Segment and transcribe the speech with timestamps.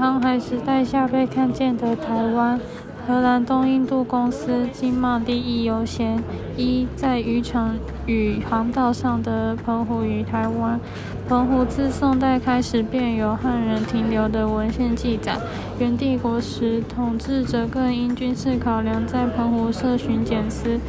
[0.00, 2.58] 航海时代下被看见的台湾。
[3.06, 6.22] 荷兰东印度公司经贸第一优先：
[6.56, 7.76] 一，在渔场
[8.06, 10.80] 与航道上的澎湖与台湾。
[11.28, 15.36] 澎湖自宋代开始便有汉人停留的文献记载。
[15.78, 20.80] 元帝国时，统治者更因军事考量，在澎湖设巡检司。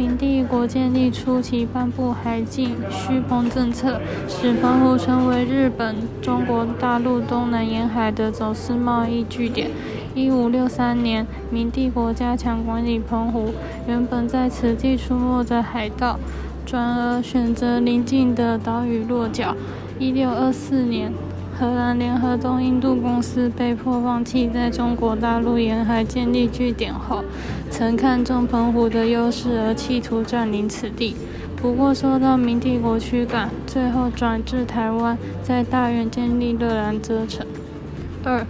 [0.00, 9.68] 明帝国建立初期，颁布海禁续澎政策，使澎湖成为日本、中国大陆东南沿海的走私贸易据点。
[10.14, 13.52] 一五六三年，明帝国加强管理澎湖，
[13.86, 16.18] 原本在此地出没的海盗，
[16.64, 19.54] 转而选择邻近的岛屿落脚。
[19.98, 21.12] 一六二四年，
[21.58, 27.22] 荷兰联合东印度公司被迫放弃在中国大陆沿海建立据点后，
[27.70, 31.16] 曾看中澎湖的优势而企图占领此地，
[31.56, 37.46] 不过受到明帝国驱赶，最后转至台湾，在大员建立乐兰遮城。
[38.22, 38.46] 二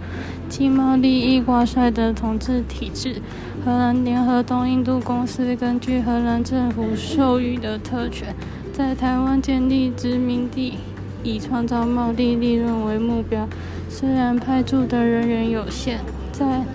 [0.49, 3.21] 经贸利益挂帅的统治体制，
[3.63, 8.35] 荷兰联合东印度公司根据荷兰政府授予的特权，
[8.73, 10.79] 在台湾建立殖民地，
[11.23, 13.47] 以创造贸易利润为目标。
[13.87, 15.99] 虽然派驻的人员有限，
[16.33, 16.65] 在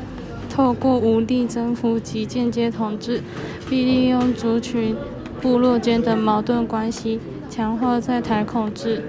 [0.57, 3.21] 透过武力征服及间接统治，
[3.69, 4.97] 并利用族群、
[5.39, 9.03] 部落间的矛盾关系，强化在台控制。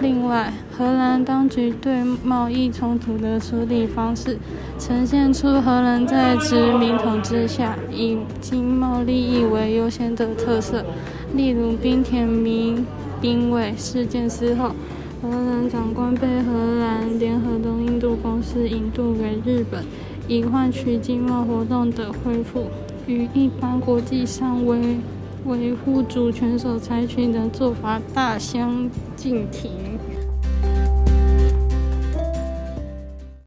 [0.00, 4.38] 另外，荷兰当局对贸易冲突的处理方式，
[4.78, 10.86] 呈现出荷兰在殖民统治下以经贸利益为优先的特色。
[11.34, 12.86] 例如，冰田民
[13.20, 14.70] 兵卫事件之后，
[15.30, 19.82] 荷兰长官被荷兰联合东印度公司引渡给日本，
[20.28, 22.66] 以换取经贸活动的恢复，
[23.06, 24.98] 与一般国际上为
[25.46, 29.93] 维护主权所采取的做法大相径庭。